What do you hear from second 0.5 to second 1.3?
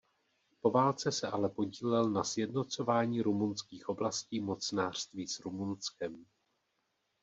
Po válce se